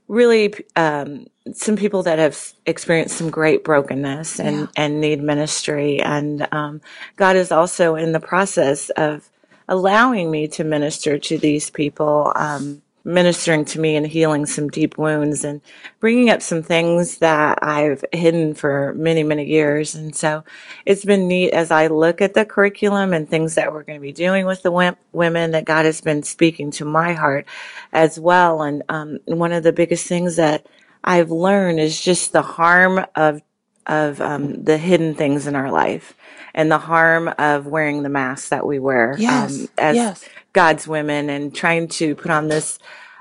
really 0.09 0.53
um, 0.75 1.27
some 1.53 1.77
people 1.77 2.03
that 2.03 2.19
have 2.19 2.53
experienced 2.65 3.17
some 3.17 3.29
great 3.31 3.63
brokenness 3.63 4.39
and, 4.39 4.57
Yeah. 4.61 4.67
and 4.75 5.01
need 5.01 5.21
ministry. 5.23 6.01
And 6.01 6.47
um, 6.53 6.81
God 7.17 7.35
is 7.37 7.51
also 7.51 7.95
in 7.95 8.13
the 8.13 8.19
process 8.21 8.89
of 8.91 9.29
allowing 9.69 10.31
me 10.31 10.47
to 10.47 10.63
minister 10.63 11.19
to 11.19 11.37
these 11.37 11.69
people, 11.69 12.33
um, 12.35 12.81
ministering 13.05 13.63
to 13.63 13.79
me 13.79 13.95
and 13.95 14.05
healing 14.05 14.45
some 14.45 14.67
deep 14.67 14.97
wounds 14.97 15.43
and 15.43 15.61
bringing 15.99 16.29
up 16.29 16.41
some 16.41 16.61
things 16.61 17.19
that 17.19 17.59
I've 17.61 18.03
hidden 18.11 18.55
for 18.55 18.93
many, 18.95 19.23
many 19.23 19.45
years. 19.45 19.95
And 19.95 20.13
so 20.15 20.43
it's 20.85 21.05
been 21.05 21.27
neat 21.27 21.51
as 21.51 21.71
I 21.71 21.87
look 21.87 22.19
at 22.19 22.33
the 22.33 22.45
curriculum 22.45 23.13
and 23.13 23.29
things 23.29 23.55
that 23.55 23.71
we're 23.71 23.83
going 23.83 23.99
to 23.99 24.01
be 24.01 24.11
doing 24.11 24.45
with 24.45 24.63
the 24.63 24.95
women 25.13 25.51
that 25.51 25.65
God 25.65 25.85
has 25.85 26.01
been 26.01 26.23
speaking 26.23 26.71
to 26.71 26.85
my 26.85 27.13
heart 27.13 27.45
as 27.93 28.19
well. 28.19 28.63
And 28.63 28.83
um, 28.89 29.19
one 29.25 29.53
of 29.53 29.63
the 29.63 29.71
biggest 29.71 30.07
things 30.07 30.35
that 30.35 30.65
I've 31.03 31.31
learned 31.31 31.79
is 31.79 32.01
just 32.01 32.33
the 32.33 32.41
harm 32.41 33.05
of 33.15 33.41
of 33.87 34.21
um, 34.21 34.63
the 34.63 34.77
hidden 34.77 35.15
things 35.15 35.47
in 35.47 35.55
our 35.55 35.71
life 35.71 36.13
and 36.59 36.69
the 36.69 36.77
harm 36.77 37.29
of 37.37 37.67
wearing 37.67 38.03
the 38.03 38.09
mask 38.09 38.49
that 38.49 38.67
we 38.67 38.79
wear 38.79 39.15
Yes, 39.17 39.61
um, 39.61 39.69
as 39.77 39.95
yes. 39.95 40.25
God's 40.51 40.85
women 40.89 41.29
and 41.29 41.55
trying 41.55 41.87
to 41.87 42.15
put 42.15 42.31
on 42.31 42.49
this 42.49 42.79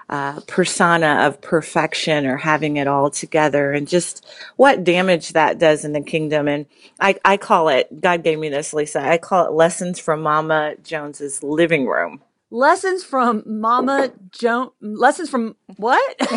uh, 0.09 0.41
persona 0.49 1.25
of 1.25 1.41
perfection 1.41 2.27
or 2.27 2.37
having 2.37 2.79
it 2.79 2.89
all 2.89 3.11
together 3.11 3.71
and 3.73 3.87
just 3.87 4.27
what 4.57 4.83
damage 4.83 5.35
that 5.35 5.61
does 5.61 5.85
in 5.85 5.93
the 5.93 6.01
kingdom. 6.01 6.49
And 6.49 6.67
I, 6.99 7.15
I 7.25 7.37
call 7.37 7.69
it, 7.69 8.01
God 8.01 8.25
gave 8.25 8.41
me 8.41 8.49
this, 8.49 8.73
Lisa, 8.73 9.01
I 9.01 9.19
call 9.19 9.47
it 9.47 9.53
lessons 9.53 10.01
from 10.01 10.23
Mama 10.23 10.75
Jones's 10.83 11.41
living 11.41 11.87
room. 11.87 12.21
Lessons 12.51 13.05
from 13.05 13.43
Mama 13.47 14.13
Joan. 14.31 14.71
Lessons 14.81 15.29
from 15.29 15.57
what? 15.77 16.17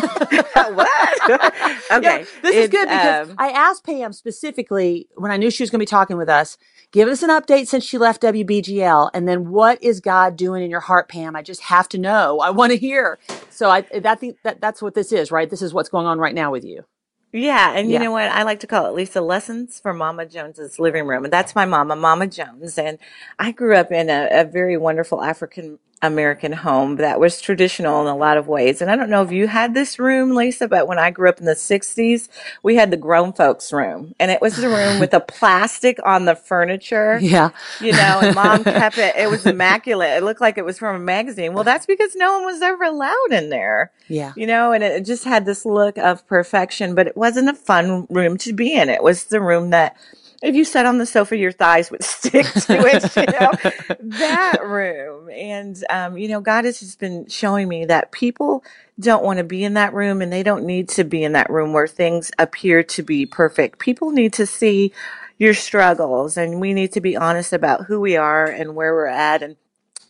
what? 0.54 1.30
okay. 1.90 2.18
Yeah, 2.20 2.24
this 2.42 2.54
is 2.54 2.64
It's, 2.66 2.70
good 2.70 2.88
because 2.88 3.30
um, 3.30 3.36
I 3.38 3.48
asked 3.48 3.84
Pam 3.84 4.12
specifically 4.12 5.08
when 5.16 5.30
I 5.30 5.38
knew 5.38 5.50
she 5.50 5.62
was 5.62 5.70
going 5.70 5.78
to 5.78 5.82
be 5.82 5.86
talking 5.86 6.18
with 6.18 6.28
us. 6.28 6.58
Give 6.90 7.08
us 7.08 7.22
an 7.22 7.30
update 7.30 7.66
since 7.66 7.84
she 7.84 7.96
left 7.96 8.20
WBGL, 8.22 9.10
and 9.14 9.26
then 9.26 9.48
what 9.50 9.82
is 9.82 10.00
God 10.00 10.36
doing 10.36 10.62
in 10.62 10.70
your 10.70 10.80
heart, 10.80 11.08
Pam? 11.08 11.34
I 11.34 11.40
just 11.40 11.62
have 11.62 11.88
to 11.90 11.98
know. 11.98 12.40
I 12.40 12.50
want 12.50 12.72
to 12.72 12.76
hear. 12.78 13.18
So 13.48 13.70
I 13.70 13.80
that 13.80 14.20
think 14.20 14.36
that 14.44 14.60
that's 14.60 14.82
what 14.82 14.94
this 14.94 15.12
is, 15.12 15.30
right? 15.30 15.48
This 15.48 15.62
is 15.62 15.72
what's 15.72 15.88
going 15.88 16.06
on 16.06 16.18
right 16.18 16.34
now 16.34 16.50
with 16.50 16.64
you. 16.64 16.84
Yeah, 17.32 17.72
and 17.74 17.88
you 17.88 17.94
Yeah. 17.94 18.02
know 18.02 18.12
what? 18.12 18.24
I 18.30 18.42
like 18.42 18.60
to 18.60 18.66
call 18.66 18.84
it 18.84 18.92
Lisa 18.92 19.22
Lessons 19.22 19.80
from 19.80 19.96
Mama 19.96 20.26
Jones's 20.26 20.78
living 20.78 21.06
room. 21.06 21.24
And 21.24 21.32
that's 21.32 21.54
my 21.54 21.64
mama, 21.64 21.96
Mama 21.96 22.26
Jones. 22.26 22.76
And 22.76 22.98
I 23.38 23.52
grew 23.52 23.74
up 23.74 23.90
in 23.90 24.10
a, 24.10 24.28
a 24.30 24.44
very 24.44 24.76
wonderful 24.76 25.22
African 25.22 25.78
American 26.02 26.50
home 26.52 26.96
that 26.96 27.20
was 27.20 27.40
traditional 27.40 28.00
in 28.02 28.08
a 28.08 28.16
lot 28.16 28.36
of 28.36 28.48
ways. 28.48 28.82
And 28.82 28.90
I 28.90 28.96
don't 28.96 29.08
know 29.08 29.22
if 29.22 29.30
you 29.30 29.46
had 29.46 29.72
this 29.72 29.98
room, 30.00 30.34
Lisa, 30.34 30.66
but 30.66 30.88
when 30.88 30.98
I 30.98 31.10
grew 31.12 31.28
up 31.28 31.38
in 31.38 31.44
the 31.46 31.54
60s, 31.54 32.28
we 32.64 32.74
had 32.74 32.90
the 32.90 32.96
grown 32.96 33.32
folks 33.32 33.72
room. 33.72 34.14
And 34.18 34.30
it 34.30 34.40
was 34.40 34.56
the 34.56 34.68
room 34.68 34.98
with 34.98 35.12
the 35.12 35.20
plastic 35.28 35.98
on 36.04 36.24
the 36.24 36.34
furniture 36.34 37.18
Yeah. 37.22 37.50
you 37.80 37.92
know, 37.92 38.20
and 38.22 38.34
mom 38.34 38.64
kept 38.64 38.98
it. 38.98 39.14
It 39.16 39.30
was 39.30 39.46
immaculate. 39.46 40.10
It 40.18 40.24
looked 40.24 40.40
like 40.40 40.58
it 40.58 40.64
was 40.64 40.78
from 40.78 40.96
a 40.96 40.98
magazine. 40.98 41.54
Well, 41.54 41.64
that's 41.64 41.86
because 41.86 42.16
no 42.16 42.34
one 42.34 42.46
was 42.46 42.60
ever 42.62 42.82
allowed 42.82 43.30
in 43.30 43.50
there, 43.50 43.92
Yeah. 44.08 44.32
you 44.36 44.46
know, 44.46 44.72
and 44.72 44.82
it 44.82 45.06
just 45.06 45.24
had 45.24 45.46
this 45.46 45.64
look 45.64 45.98
of 45.98 46.26
perfection, 46.26 46.96
but 46.96 47.06
it 47.06 47.16
wasn't 47.16 47.48
a 47.48 47.54
fun 47.54 48.08
room 48.10 48.36
to 48.38 48.52
be 48.52 48.74
in. 48.74 48.88
It 48.88 49.04
was 49.04 49.24
the 49.24 49.40
room 49.40 49.70
that 49.70 49.96
if 50.42 50.54
you 50.54 50.64
sat 50.64 50.86
on 50.86 50.98
the 50.98 51.06
sofa, 51.06 51.36
your 51.36 51.52
thighs 51.52 51.90
would 51.90 52.02
stick 52.04 52.46
to 52.46 52.84
it, 52.84 53.16
you 53.16 53.26
know, 53.40 54.18
that 54.18 54.64
room. 54.64 55.30
And, 55.30 55.82
um, 55.88 56.18
you 56.18 56.28
know, 56.28 56.40
God 56.40 56.64
has 56.64 56.80
just 56.80 56.98
been 56.98 57.28
showing 57.28 57.68
me 57.68 57.84
that 57.86 58.12
people 58.12 58.64
don't 58.98 59.24
want 59.24 59.38
to 59.38 59.44
be 59.44 59.64
in 59.64 59.74
that 59.74 59.94
room 59.94 60.20
and 60.20 60.32
they 60.32 60.42
don't 60.42 60.64
need 60.64 60.88
to 60.90 61.04
be 61.04 61.24
in 61.24 61.32
that 61.32 61.50
room 61.50 61.72
where 61.72 61.86
things 61.86 62.30
appear 62.38 62.82
to 62.82 63.02
be 63.02 63.24
perfect. 63.24 63.78
People 63.78 64.10
need 64.10 64.32
to 64.34 64.46
see 64.46 64.92
your 65.38 65.54
struggles 65.54 66.36
and 66.36 66.60
we 66.60 66.74
need 66.74 66.92
to 66.92 67.00
be 67.00 67.16
honest 67.16 67.52
about 67.52 67.86
who 67.86 68.00
we 68.00 68.16
are 68.16 68.46
and 68.46 68.74
where 68.74 68.94
we're 68.94 69.06
at. 69.06 69.42
And 69.42 69.56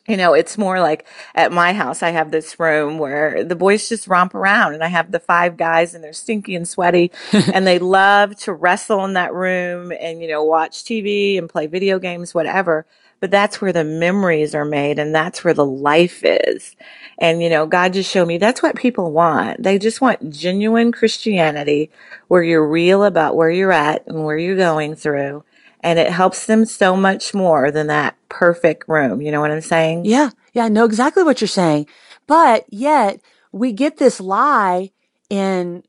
you 0.08 0.16
know, 0.16 0.34
it's 0.34 0.58
more 0.58 0.80
like 0.80 1.06
at 1.34 1.52
my 1.52 1.72
house, 1.72 2.02
I 2.02 2.10
have 2.10 2.32
this 2.32 2.58
room 2.58 2.98
where 2.98 3.44
the 3.44 3.54
boys 3.54 3.88
just 3.88 4.08
romp 4.08 4.34
around 4.34 4.74
and 4.74 4.82
I 4.82 4.88
have 4.88 5.12
the 5.12 5.20
five 5.20 5.56
guys 5.56 5.94
and 5.94 6.02
they're 6.02 6.12
stinky 6.12 6.56
and 6.56 6.66
sweaty 6.66 7.12
and 7.32 7.66
they 7.66 7.78
love 7.78 8.36
to 8.40 8.52
wrestle 8.52 9.04
in 9.04 9.12
that 9.12 9.32
room 9.32 9.92
and, 9.92 10.20
you 10.20 10.28
know, 10.28 10.42
watch 10.42 10.82
TV 10.82 11.38
and 11.38 11.48
play 11.48 11.68
video 11.68 12.00
games, 12.00 12.34
whatever. 12.34 12.84
But 13.20 13.30
that's 13.30 13.60
where 13.60 13.72
the 13.72 13.84
memories 13.84 14.52
are 14.56 14.64
made 14.64 14.98
and 14.98 15.14
that's 15.14 15.44
where 15.44 15.54
the 15.54 15.64
life 15.64 16.22
is. 16.24 16.74
And, 17.18 17.40
you 17.40 17.48
know, 17.48 17.66
God 17.66 17.92
just 17.92 18.10
showed 18.10 18.26
me 18.26 18.38
that's 18.38 18.62
what 18.62 18.74
people 18.74 19.12
want. 19.12 19.62
They 19.62 19.78
just 19.78 20.00
want 20.00 20.30
genuine 20.30 20.90
Christianity 20.90 21.92
where 22.26 22.42
you're 22.42 22.66
real 22.66 23.04
about 23.04 23.36
where 23.36 23.50
you're 23.50 23.70
at 23.70 24.04
and 24.08 24.24
where 24.24 24.36
you're 24.36 24.56
going 24.56 24.96
through 24.96 25.44
and 25.82 25.98
it 25.98 26.10
helps 26.10 26.46
them 26.46 26.64
so 26.64 26.96
much 26.96 27.34
more 27.34 27.70
than 27.70 27.88
that 27.88 28.16
perfect 28.28 28.88
room. 28.88 29.20
You 29.20 29.32
know 29.32 29.40
what 29.40 29.50
I'm 29.50 29.60
saying? 29.60 30.04
Yeah. 30.04 30.30
Yeah. 30.52 30.64
I 30.64 30.68
know 30.68 30.84
exactly 30.84 31.22
what 31.22 31.40
you're 31.40 31.48
saying. 31.48 31.86
But 32.26 32.64
yet 32.68 33.20
we 33.50 33.72
get 33.72 33.98
this 33.98 34.20
lie 34.20 34.92
in, 35.28 35.82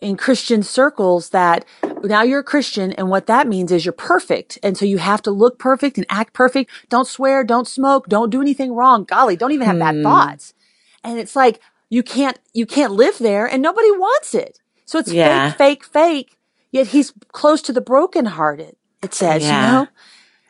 in 0.00 0.16
Christian 0.16 0.62
circles 0.62 1.30
that 1.30 1.64
now 2.02 2.22
you're 2.22 2.40
a 2.40 2.44
Christian 2.44 2.92
and 2.92 3.10
what 3.10 3.26
that 3.26 3.46
means 3.46 3.70
is 3.70 3.84
you're 3.84 3.92
perfect. 3.92 4.58
And 4.62 4.76
so 4.78 4.84
you 4.86 4.98
have 4.98 5.22
to 5.22 5.30
look 5.30 5.58
perfect 5.58 5.98
and 5.98 6.06
act 6.08 6.32
perfect. 6.32 6.70
Don't 6.88 7.06
swear, 7.06 7.44
don't 7.44 7.68
smoke, 7.68 8.08
don't 8.08 8.30
do 8.30 8.40
anything 8.40 8.74
wrong. 8.74 9.04
Golly, 9.04 9.36
don't 9.36 9.52
even 9.52 9.66
have 9.66 9.76
hmm. 9.76 9.80
bad 9.80 10.02
thoughts. 10.02 10.54
And 11.02 11.18
it's 11.18 11.36
like, 11.36 11.60
you 11.90 12.02
can't, 12.02 12.38
you 12.54 12.66
can't 12.66 12.92
live 12.92 13.18
there 13.18 13.46
and 13.46 13.62
nobody 13.62 13.90
wants 13.90 14.34
it. 14.34 14.58
So 14.86 14.98
it's 14.98 15.12
yeah. 15.12 15.50
fake, 15.50 15.84
fake, 15.84 15.84
fake. 15.84 16.38
Yet 16.72 16.88
he's 16.88 17.12
close 17.28 17.62
to 17.62 17.72
the 17.72 17.80
brokenhearted 17.80 18.76
it 19.04 19.14
says, 19.14 19.42
yeah. 19.42 19.66
you 19.66 19.72
know? 19.72 19.88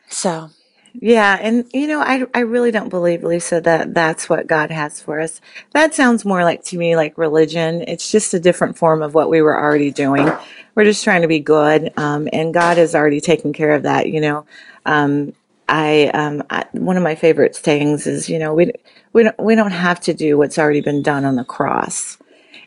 So. 0.09 0.49
Yeah. 0.93 1.37
And, 1.41 1.65
you 1.73 1.87
know, 1.87 1.99
I, 1.99 2.25
I 2.33 2.39
really 2.39 2.71
don't 2.71 2.87
believe, 2.87 3.21
Lisa, 3.21 3.59
that 3.61 3.93
that's 3.93 4.29
what 4.29 4.47
God 4.47 4.71
has 4.71 5.01
for 5.01 5.19
us. 5.19 5.41
That 5.73 5.93
sounds 5.93 6.23
more 6.23 6.43
like 6.43 6.63
to 6.65 6.77
me 6.77 6.95
like 6.95 7.17
religion. 7.17 7.83
It's 7.85 8.09
just 8.09 8.33
a 8.33 8.39
different 8.39 8.77
form 8.77 9.01
of 9.01 9.13
what 9.13 9.29
we 9.29 9.41
were 9.41 9.59
already 9.59 9.91
doing. 9.91 10.31
We're 10.73 10.85
just 10.85 11.03
trying 11.03 11.23
to 11.23 11.27
be 11.27 11.41
good. 11.41 11.91
Um, 11.97 12.29
and 12.31 12.53
God 12.53 12.77
has 12.77 12.95
already 12.95 13.19
taken 13.19 13.51
care 13.51 13.73
of 13.73 13.83
that, 13.83 14.07
you 14.07 14.21
know. 14.21 14.45
Um, 14.85 15.33
I, 15.67 16.11
um, 16.13 16.43
I, 16.49 16.65
one 16.71 16.95
of 16.95 17.03
my 17.03 17.15
favorite 17.15 17.57
sayings 17.57 18.07
is, 18.07 18.29
you 18.29 18.39
know, 18.39 18.53
we, 18.53 18.71
we 19.11 19.23
don't, 19.23 19.39
we 19.39 19.55
don't 19.55 19.71
have 19.71 19.99
to 20.01 20.13
do 20.13 20.37
what's 20.37 20.57
already 20.57 20.81
been 20.81 21.01
done 21.01 21.25
on 21.25 21.35
the 21.35 21.43
cross. 21.43 22.17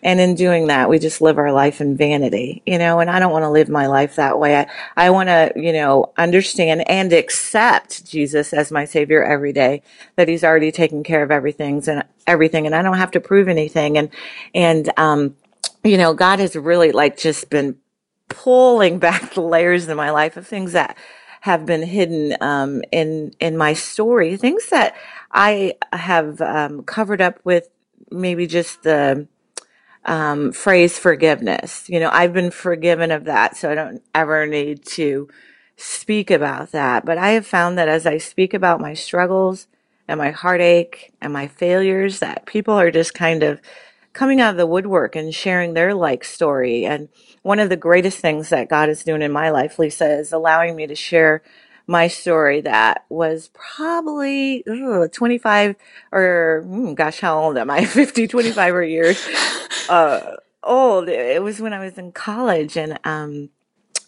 And 0.02 0.20
in 0.20 0.34
doing 0.34 0.68
that, 0.68 0.88
we 0.88 0.98
just 0.98 1.20
live 1.20 1.38
our 1.38 1.52
life 1.52 1.80
in 1.80 1.96
vanity, 1.96 2.62
you 2.66 2.78
know, 2.78 3.00
and 3.00 3.10
I 3.10 3.18
don't 3.18 3.32
want 3.32 3.44
to 3.44 3.50
live 3.50 3.68
my 3.68 3.86
life 3.86 4.16
that 4.16 4.38
way. 4.38 4.56
I, 4.56 4.66
I 4.96 5.10
want 5.10 5.28
to, 5.28 5.52
you 5.56 5.72
know, 5.72 6.12
understand 6.16 6.88
and 6.88 7.12
accept 7.12 8.04
Jesus 8.04 8.52
as 8.52 8.70
my 8.70 8.84
savior 8.84 9.24
every 9.24 9.52
day, 9.52 9.82
that 10.16 10.28
he's 10.28 10.44
already 10.44 10.72
taken 10.72 11.02
care 11.02 11.22
of 11.22 11.30
everything 11.30 11.82
and 11.88 12.04
everything. 12.26 12.66
And 12.66 12.74
I 12.74 12.82
don't 12.82 12.98
have 12.98 13.10
to 13.12 13.20
prove 13.20 13.48
anything. 13.48 13.98
And, 13.98 14.10
and, 14.54 14.90
um, 14.96 15.36
you 15.84 15.96
know, 15.96 16.14
God 16.14 16.38
has 16.38 16.54
really 16.56 16.92
like 16.92 17.16
just 17.16 17.50
been 17.50 17.76
pulling 18.28 18.98
back 19.00 19.34
the 19.34 19.40
layers 19.40 19.88
in 19.88 19.96
my 19.96 20.10
life 20.10 20.36
of 20.36 20.46
things 20.46 20.72
that 20.72 20.96
have 21.40 21.64
been 21.66 21.82
hidden 21.82 22.36
um, 22.40 22.82
in 22.90 23.32
in 23.38 23.56
my 23.56 23.72
story, 23.72 24.36
things 24.36 24.68
that 24.70 24.96
I 25.30 25.74
have 25.92 26.40
um, 26.40 26.82
covered 26.82 27.20
up 27.20 27.38
with 27.44 27.68
maybe 28.10 28.46
just 28.46 28.82
the 28.82 29.28
um, 30.04 30.52
phrase 30.52 30.98
forgiveness. 30.98 31.88
You 31.88 32.00
know, 32.00 32.10
I've 32.12 32.32
been 32.32 32.50
forgiven 32.50 33.10
of 33.10 33.24
that, 33.24 33.56
so 33.56 33.70
I 33.70 33.74
don't 33.74 34.02
ever 34.14 34.46
need 34.46 34.84
to 34.86 35.28
speak 35.76 36.30
about 36.30 36.72
that. 36.72 37.04
But 37.04 37.18
I 37.18 37.30
have 37.30 37.46
found 37.46 37.78
that 37.78 37.88
as 37.88 38.06
I 38.06 38.18
speak 38.18 38.54
about 38.54 38.80
my 38.80 38.94
struggles 38.94 39.66
and 40.08 40.18
my 40.18 40.30
heartache 40.30 41.12
and 41.20 41.32
my 41.32 41.46
failures, 41.46 42.20
that 42.20 42.46
people 42.46 42.74
are 42.74 42.90
just 42.90 43.14
kind 43.14 43.42
of 43.42 43.60
coming 44.12 44.40
out 44.40 44.50
of 44.50 44.56
the 44.56 44.66
woodwork 44.66 45.14
and 45.14 45.34
sharing 45.34 45.74
their 45.74 45.94
like 45.94 46.24
story. 46.24 46.84
And 46.84 47.08
one 47.42 47.60
of 47.60 47.68
the 47.68 47.76
greatest 47.76 48.18
things 48.18 48.48
that 48.48 48.68
God 48.68 48.88
is 48.88 49.04
doing 49.04 49.22
in 49.22 49.30
my 49.32 49.50
life, 49.50 49.78
Lisa, 49.78 50.18
is 50.18 50.32
allowing 50.32 50.74
me 50.74 50.86
to 50.86 50.94
share 50.94 51.42
my 51.86 52.08
story 52.08 52.60
that 52.60 53.04
was 53.08 53.50
probably 53.54 54.62
ugh, 54.68 55.10
25 55.10 55.76
or 56.12 56.64
mm, 56.66 56.94
gosh, 56.94 57.20
how 57.20 57.38
old 57.40 57.56
am 57.56 57.70
I? 57.70 57.84
50, 57.86 58.26
25 58.28 58.74
or 58.74 58.82
years 58.82 59.26
uh, 59.88 60.36
old. 60.62 61.08
It 61.08 61.42
was 61.42 61.60
when 61.60 61.72
I 61.72 61.84
was 61.84 61.98
in 61.98 62.12
college 62.12 62.76
and, 62.76 62.98
um, 63.04 63.50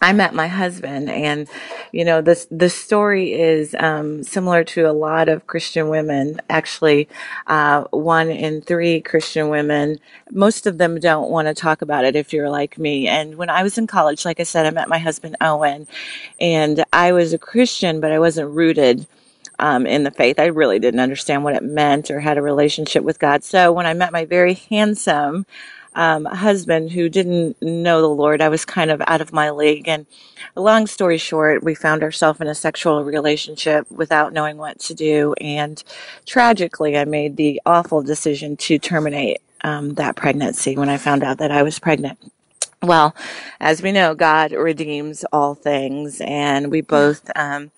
I 0.03 0.15
met 0.15 0.33
my 0.33 0.47
husband 0.49 1.11
and, 1.11 1.47
you 1.93 2.07
know, 2.07 2.23
this, 2.23 2.47
the 2.51 2.71
story 2.71 3.35
is, 3.35 3.77
um, 3.79 4.23
similar 4.23 4.65
to 4.65 4.89
a 4.89 4.93
lot 4.93 5.29
of 5.29 5.47
Christian 5.47 5.91
women. 5.91 6.41
Actually, 6.49 7.07
uh, 7.47 7.85
one 7.91 8.31
in 8.31 8.63
three 8.63 9.03
Christian 9.03 9.51
women, 9.51 9.99
most 10.31 10.67
of 10.67 10.79
them 10.79 10.99
don't 11.01 11.31
want 11.31 11.49
to 11.49 11.55
talk 11.55 11.83
about 11.83 12.07
it 12.07 12.17
if 12.17 12.33
you're 12.33 12.49
like 12.49 12.79
me. 12.79 13.09
And 13.09 13.37
when 13.37 13.51
I 13.51 13.63
was 13.63 13.77
in 13.77 13.87
college, 13.87 14.25
like 14.25 14.41
I 14.41 14.45
said, 14.45 14.65
I 14.65 14.71
met 14.71 14.89
my 14.89 14.99
husband 14.99 15.37
Owen 15.39 15.87
and 16.41 16.83
I 16.95 17.13
was 17.13 17.35
a 17.35 17.39
Christian, 17.39 18.01
but 18.01 18.11
I 18.11 18.19
wasn't 18.19 18.57
rooted. 18.57 19.07
Um, 19.63 19.87
in 19.87 20.05
the 20.05 20.11
faith. 20.11 20.39
I 20.39 20.47
really 20.47 20.79
didn't 20.79 21.01
understand 21.01 21.45
what 21.45 21.55
it 21.55 21.63
meant 21.63 22.11
or 22.11 22.19
had 22.19 22.39
a 22.39 22.43
relationship 22.43 23.05
with 23.05 23.19
God. 23.19 23.45
So 23.45 23.73
when 23.73 23.85
I 23.85 23.93
met 23.93 24.11
my 24.11 24.25
very 24.25 24.55
handsome, 24.55 25.45
um, 25.95 26.25
husband 26.25 26.93
who 26.93 27.09
didn't 27.09 27.61
know 27.61 28.01
the 28.01 28.09
Lord. 28.09 28.41
I 28.41 28.49
was 28.49 28.65
kind 28.65 28.91
of 28.91 29.03
out 29.07 29.21
of 29.21 29.33
my 29.33 29.51
league. 29.51 29.89
And 29.89 30.07
long 30.57 30.87
story 30.87 31.19
short, 31.19 31.63
we 31.63 31.75
found 31.75 32.03
ourselves 32.03 32.41
in 32.41 32.47
a 32.47 32.55
sexual 32.55 33.05
relationship 33.05 33.91
without 33.91 34.33
knowing 34.33 34.57
what 34.57 34.79
to 34.81 34.95
do. 34.95 35.35
And 35.41 35.83
tragically, 36.27 36.97
I 36.97 37.05
made 37.05 37.37
the 37.37 37.61
awful 37.67 38.03
decision 38.03 38.57
to 38.59 38.79
terminate 38.79 39.39
um, 39.63 39.95
that 39.95 40.17
pregnancy 40.17 40.77
when 40.77 40.89
I 40.89 40.97
found 40.97 41.23
out 41.23 41.39
that 41.39 41.51
I 41.51 41.63
was 41.63 41.79
pregnant. 41.79 42.19
Well, 42.83 43.15
as 43.61 43.83
we 43.83 43.93
know, 43.93 44.15
God 44.15 44.53
redeems 44.53 45.23
all 45.35 45.55
things, 45.55 46.23
and 46.23 46.71
we 46.71 46.81
both, 46.81 47.31
um, 47.37 47.73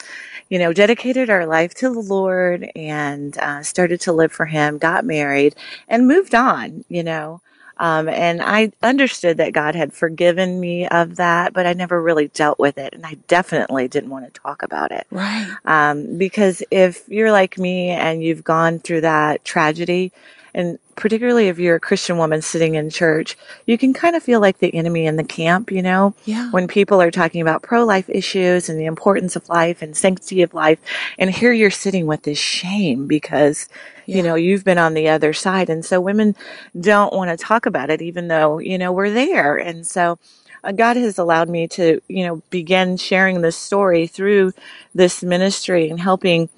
you 0.52 0.59
know, 0.59 0.75
dedicated 0.75 1.30
our 1.30 1.47
life 1.47 1.73
to 1.73 1.88
the 1.88 1.99
Lord 1.99 2.71
and 2.76 3.38
uh, 3.38 3.62
started 3.62 4.02
to 4.02 4.12
live 4.12 4.30
for 4.30 4.44
Him, 4.44 4.76
got 4.76 5.02
married, 5.02 5.56
and 5.88 6.06
moved 6.06 6.35
on. 6.35 6.85
You 6.90 7.04
know, 7.04 7.40
um, 7.78 8.06
and 8.06 8.42
I 8.42 8.71
understood 8.82 9.38
that 9.38 9.54
God 9.54 9.75
had 9.75 9.94
forgiven 9.94 10.61
me 10.61 10.87
of 10.87 11.16
that, 11.16 11.54
but 11.54 11.66
I 11.66 11.73
never 11.73 12.02
really 12.02 12.28
dealt 12.28 12.59
with 12.59 12.76
it. 12.76 12.92
And 12.92 13.06
I 13.06 13.14
definitely 13.28 13.88
didn't 13.88 14.11
want 14.11 14.26
to 14.26 14.40
talk 14.42 14.62
about 14.62 14.92
it. 14.92 15.06
Right. 15.11 15.56
Um, 15.64 16.18
because 16.18 16.62
if 16.71 17.09
you're 17.09 17.32
like 17.32 17.56
me 17.56 17.88
and 17.88 18.23
you've 18.23 18.44
gone 18.44 18.78
through 18.78 19.00
that 19.00 19.47
tragedy, 19.47 20.12
and 20.54 20.78
particularly 20.97 21.49
if 21.49 21.59
you're 21.59 21.76
a 21.76 21.80
Christian 21.80 22.18
woman 22.18 22.42
sitting 22.42 22.75
in 22.75 22.90
church, 22.90 23.37
you 23.66 23.78
can 23.78 23.94
kind 23.94 24.14
of 24.14 24.23
feel 24.23 24.40
like 24.40 24.59
the 24.59 24.75
enemy 24.75 25.06
in 25.06 25.16
the 25.16 25.25
camp, 25.25 25.73
you 25.73 25.82
know? 25.82 26.14
Yeah. 26.25 26.50
When 26.50 26.68
people 26.68 27.00
are 27.00 27.11
talking 27.11 27.40
about 27.40 27.62
pro-life 27.62 28.09
issues 28.09 28.68
and 28.68 28.78
the 28.78 28.85
importance 28.85 29.35
of 29.35 29.49
life 29.49 29.82
and 29.82 29.97
sanctity 29.97 30.42
of 30.42 30.52
life, 30.52 30.78
and 31.18 31.30
here 31.30 31.52
you're 31.52 31.71
sitting 31.71 32.06
with 32.06 32.23
this 32.23 32.38
shame 32.38 33.06
because, 33.06 33.68
yeah. 34.06 34.16
you 34.16 34.23
know, 34.23 34.35
you've 34.35 34.64
been 34.64 34.78
on 34.78 34.94
the 34.94 35.09
other 35.09 35.32
side. 35.32 35.71
And 35.71 35.85
so 35.85 36.00
women 36.00 36.37
don't 36.78 37.14
want 37.14 37.30
to 37.30 37.42
talk 37.42 37.66
about 37.66 37.90
it, 37.90 38.02
even 38.02 38.28
though, 38.28 38.59
you 38.59 38.76
know, 38.76 38.92
we're 38.92 39.11
there. 39.11 39.56
And 39.56 39.87
so, 39.87 40.18
uh, 40.64 40.73
God 40.73 40.97
has 40.97 41.18
allowed 41.18 41.49
me 41.49 41.66
to, 41.68 42.00
you 42.09 42.25
know, 42.25 42.42
begin 42.50 42.97
sharing 42.97 43.40
this 43.40 43.56
story 43.56 44.06
through 44.06 44.52
this 44.94 45.23
ministry 45.23 45.88
and 45.88 45.99
helping 45.99 46.49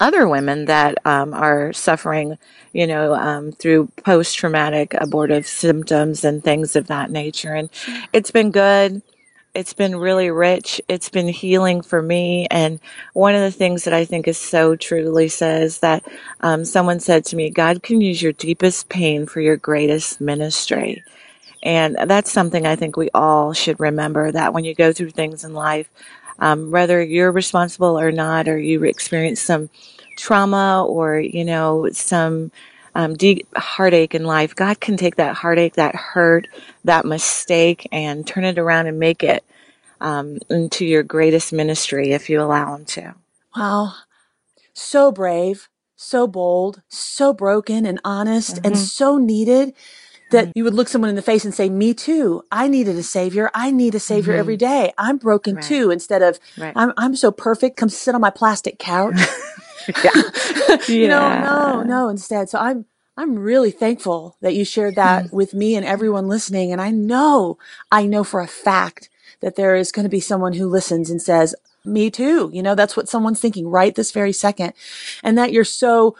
other 0.00 0.28
women 0.28 0.66
that 0.66 0.98
um, 1.04 1.34
are 1.34 1.72
suffering, 1.72 2.38
you 2.72 2.86
know, 2.86 3.14
um, 3.14 3.52
through 3.52 3.88
post 3.96 4.36
traumatic 4.36 4.94
abortive 4.94 5.46
symptoms 5.46 6.24
and 6.24 6.42
things 6.42 6.76
of 6.76 6.86
that 6.86 7.10
nature. 7.10 7.54
And 7.54 7.68
it's 8.12 8.30
been 8.30 8.50
good. 8.50 9.02
It's 9.54 9.72
been 9.72 9.96
really 9.96 10.30
rich. 10.30 10.80
It's 10.88 11.08
been 11.08 11.26
healing 11.26 11.82
for 11.82 12.00
me. 12.00 12.46
And 12.50 12.78
one 13.14 13.34
of 13.34 13.40
the 13.40 13.50
things 13.50 13.84
that 13.84 13.94
I 13.94 14.04
think 14.04 14.28
is 14.28 14.38
so 14.38 14.76
true, 14.76 15.10
Lisa, 15.10 15.58
is 15.60 15.80
that 15.80 16.04
um, 16.42 16.64
someone 16.64 17.00
said 17.00 17.24
to 17.26 17.36
me, 17.36 17.50
God 17.50 17.82
can 17.82 18.00
use 18.00 18.22
your 18.22 18.32
deepest 18.32 18.88
pain 18.88 19.26
for 19.26 19.40
your 19.40 19.56
greatest 19.56 20.20
ministry. 20.20 21.02
And 21.62 21.96
that's 22.06 22.30
something 22.30 22.66
I 22.66 22.76
think 22.76 22.96
we 22.96 23.10
all 23.14 23.52
should 23.52 23.80
remember 23.80 24.30
that 24.30 24.52
when 24.54 24.64
you 24.64 24.74
go 24.74 24.92
through 24.92 25.10
things 25.10 25.42
in 25.42 25.54
life, 25.54 25.90
um, 26.38 26.70
whether 26.70 27.02
you're 27.02 27.32
responsible 27.32 27.98
or 27.98 28.12
not, 28.12 28.48
or 28.48 28.58
you 28.58 28.84
experience 28.84 29.40
some 29.40 29.70
trauma 30.16 30.84
or, 30.84 31.18
you 31.18 31.44
know, 31.44 31.88
some 31.92 32.50
um, 32.94 33.14
deep 33.14 33.46
heartache 33.56 34.14
in 34.14 34.24
life, 34.24 34.54
God 34.54 34.80
can 34.80 34.96
take 34.96 35.16
that 35.16 35.36
heartache, 35.36 35.74
that 35.74 35.94
hurt, 35.94 36.48
that 36.84 37.04
mistake, 37.04 37.86
and 37.92 38.26
turn 38.26 38.44
it 38.44 38.58
around 38.58 38.88
and 38.88 38.98
make 38.98 39.22
it 39.22 39.44
um, 40.00 40.38
into 40.50 40.84
your 40.84 41.02
greatest 41.02 41.52
ministry 41.52 42.10
if 42.10 42.28
you 42.28 42.40
allow 42.40 42.74
Him 42.74 42.84
to. 42.86 43.14
Wow. 43.56 43.94
So 44.72 45.12
brave, 45.12 45.68
so 45.96 46.26
bold, 46.26 46.82
so 46.88 47.32
broken 47.32 47.86
and 47.86 48.00
honest, 48.04 48.56
mm-hmm. 48.56 48.66
and 48.66 48.78
so 48.78 49.18
needed 49.18 49.74
that 50.30 50.52
you 50.54 50.64
would 50.64 50.74
look 50.74 50.88
someone 50.88 51.10
in 51.10 51.16
the 51.16 51.22
face 51.22 51.44
and 51.44 51.54
say, 51.54 51.68
me 51.68 51.94
too. 51.94 52.42
I 52.50 52.68
needed 52.68 52.96
a 52.96 53.02
savior. 53.02 53.50
I 53.54 53.70
need 53.70 53.94
a 53.94 54.00
savior 54.00 54.32
mm-hmm. 54.32 54.40
every 54.40 54.56
day. 54.56 54.92
I'm 54.98 55.16
broken 55.16 55.56
right. 55.56 55.64
too. 55.64 55.90
Instead 55.90 56.22
of, 56.22 56.38
right. 56.56 56.72
I'm, 56.76 56.92
I'm 56.96 57.16
so 57.16 57.30
perfect. 57.30 57.76
Come 57.76 57.88
sit 57.88 58.14
on 58.14 58.20
my 58.20 58.30
plastic 58.30 58.78
couch. 58.78 59.18
yeah. 60.04 60.76
you 60.88 61.08
know, 61.08 61.40
no, 61.40 61.82
no, 61.82 62.08
instead. 62.08 62.48
So 62.48 62.58
I'm, 62.58 62.84
I'm 63.16 63.38
really 63.38 63.70
thankful 63.70 64.36
that 64.42 64.54
you 64.54 64.64
shared 64.64 64.94
that 64.94 65.26
mm. 65.26 65.32
with 65.32 65.54
me 65.54 65.74
and 65.74 65.84
everyone 65.84 66.28
listening. 66.28 66.72
And 66.72 66.80
I 66.80 66.90
know, 66.90 67.58
I 67.90 68.06
know 68.06 68.22
for 68.22 68.40
a 68.40 68.46
fact 68.46 69.10
that 69.40 69.56
there 69.56 69.76
is 69.76 69.92
going 69.92 70.04
to 70.04 70.10
be 70.10 70.20
someone 70.20 70.54
who 70.54 70.68
listens 70.68 71.10
and 71.10 71.22
says, 71.22 71.54
me 71.84 72.10
too. 72.10 72.50
You 72.52 72.62
know, 72.62 72.74
that's 72.74 72.96
what 72.96 73.08
someone's 73.08 73.40
thinking 73.40 73.68
right 73.68 73.94
this 73.94 74.12
very 74.12 74.32
second. 74.32 74.72
And 75.22 75.38
that 75.38 75.52
you're 75.52 75.64
so, 75.64 76.16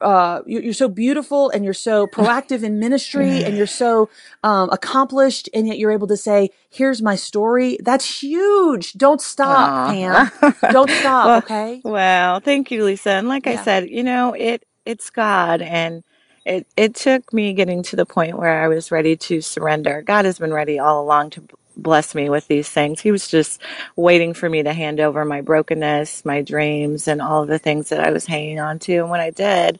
uh, 0.00 0.40
you're, 0.46 0.72
so 0.72 0.88
beautiful 0.88 1.50
and 1.50 1.64
you're 1.64 1.74
so 1.74 2.06
proactive 2.12 2.62
in 2.62 2.78
ministry 2.78 3.44
and 3.44 3.56
you're 3.56 3.66
so, 3.66 4.08
um, 4.42 4.70
accomplished. 4.70 5.48
And 5.54 5.66
yet 5.66 5.78
you're 5.78 5.92
able 5.92 6.08
to 6.08 6.16
say, 6.16 6.50
here's 6.70 7.02
my 7.02 7.14
story. 7.14 7.78
That's 7.82 8.22
huge. 8.22 8.94
Don't 8.94 9.20
stop, 9.20 9.90
Aww. 9.90 10.30
Pam. 10.40 10.72
Don't 10.72 10.90
stop. 11.00 11.26
well, 11.26 11.38
okay. 11.38 11.80
Well, 11.84 12.40
thank 12.40 12.70
you, 12.70 12.84
Lisa. 12.84 13.10
And 13.10 13.28
like 13.28 13.46
yeah. 13.46 13.52
I 13.52 13.56
said, 13.56 13.90
you 13.90 14.02
know, 14.02 14.32
it, 14.32 14.64
it's 14.84 15.10
God 15.10 15.62
and, 15.62 16.02
it, 16.44 16.66
it 16.76 16.96
took 16.96 17.32
me 17.32 17.52
getting 17.52 17.84
to 17.84 17.94
the 17.94 18.04
point 18.04 18.36
where 18.36 18.64
I 18.64 18.66
was 18.66 18.90
ready 18.90 19.16
to 19.16 19.40
surrender. 19.40 20.02
God 20.02 20.24
has 20.24 20.40
been 20.40 20.52
ready 20.52 20.76
all 20.76 21.00
along 21.00 21.30
to 21.30 21.46
bless 21.76 22.14
me 22.14 22.28
with 22.28 22.46
these 22.48 22.68
things. 22.68 23.00
He 23.00 23.12
was 23.12 23.28
just 23.28 23.60
waiting 23.96 24.34
for 24.34 24.48
me 24.48 24.62
to 24.62 24.72
hand 24.72 25.00
over 25.00 25.24
my 25.24 25.40
brokenness, 25.40 26.24
my 26.24 26.42
dreams, 26.42 27.08
and 27.08 27.20
all 27.20 27.46
the 27.46 27.58
things 27.58 27.88
that 27.90 28.00
I 28.00 28.10
was 28.10 28.26
hanging 28.26 28.60
on 28.60 28.78
to. 28.80 28.96
And 28.98 29.10
when 29.10 29.20
I 29.20 29.30
did, 29.30 29.78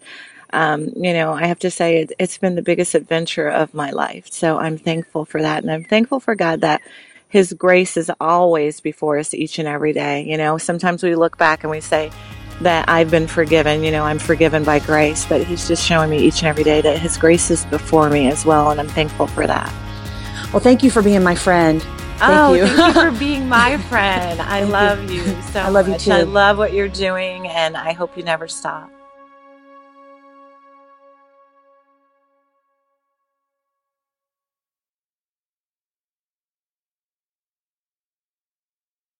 um, 0.52 0.90
you 0.96 1.12
know, 1.12 1.32
I 1.32 1.46
have 1.46 1.60
to 1.60 1.70
say 1.70 2.02
it, 2.02 2.12
it's 2.18 2.38
been 2.38 2.54
the 2.54 2.62
biggest 2.62 2.94
adventure 2.94 3.48
of 3.48 3.74
my 3.74 3.90
life. 3.90 4.30
So 4.30 4.58
I'm 4.58 4.78
thankful 4.78 5.24
for 5.24 5.40
that. 5.42 5.62
And 5.62 5.70
I'm 5.70 5.84
thankful 5.84 6.20
for 6.20 6.34
God 6.34 6.60
that 6.60 6.82
His 7.28 7.52
grace 7.52 7.96
is 7.96 8.10
always 8.20 8.80
before 8.80 9.18
us 9.18 9.34
each 9.34 9.58
and 9.58 9.68
every 9.68 9.92
day. 9.92 10.24
You 10.24 10.36
know, 10.36 10.58
sometimes 10.58 11.02
we 11.02 11.14
look 11.14 11.38
back 11.38 11.64
and 11.64 11.70
we 11.70 11.80
say, 11.80 12.10
that 12.60 12.88
I've 12.88 13.10
been 13.10 13.26
forgiven. 13.26 13.82
You 13.82 13.90
know, 13.90 14.04
I'm 14.04 14.18
forgiven 14.18 14.64
by 14.64 14.78
grace, 14.78 15.24
but 15.26 15.42
He's 15.44 15.68
just 15.68 15.84
showing 15.84 16.10
me 16.10 16.18
each 16.18 16.40
and 16.40 16.48
every 16.48 16.64
day 16.64 16.80
that 16.80 16.98
His 16.98 17.16
grace 17.16 17.50
is 17.50 17.64
before 17.66 18.10
me 18.10 18.28
as 18.28 18.44
well, 18.44 18.70
and 18.70 18.80
I'm 18.80 18.88
thankful 18.88 19.26
for 19.26 19.46
that. 19.46 19.72
Well, 20.52 20.60
thank 20.60 20.82
you 20.82 20.90
for 20.90 21.02
being 21.02 21.22
my 21.22 21.34
friend. 21.34 21.80
Thank 21.82 22.22
oh, 22.22 22.52
you. 22.52 22.66
thank 22.66 22.94
you 22.94 23.10
for 23.10 23.10
being 23.18 23.48
my 23.48 23.78
friend. 23.78 24.40
I 24.40 24.64
love 24.64 25.10
you 25.10 25.24
so 25.44 25.60
I 25.60 25.68
love 25.70 25.86
you 25.86 25.92
much. 25.92 26.04
too. 26.04 26.12
I 26.12 26.22
love 26.22 26.58
what 26.58 26.74
you're 26.74 26.88
doing, 26.88 27.48
and 27.48 27.74
I 27.74 27.92
hope 27.92 28.18
you 28.18 28.22
never 28.22 28.46
stop. 28.46 28.90